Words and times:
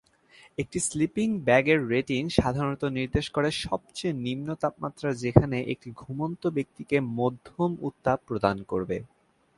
একটি 0.57 0.77
sleeping 0.79 1.27
bag 1.47 1.65
এর 1.67 1.79
rating 1.89 2.21
সাধারণত 2.39 2.83
নির্দেশ 2.97 3.25
করে 3.29 3.49
সবচেয়ে 3.65 4.19
নিম্ন 4.25 4.47
তাপমাত্রা 4.63 5.09
যেখানে 5.23 5.57
এটি 5.73 5.89
ঘুমন্ত 6.01 6.43
ব্যক্তিকে 6.57 6.97
মধ্যম 7.17 7.71
উত্তাপ 7.81 8.17
প্রদান 8.27 8.57
করবে। 8.63 8.97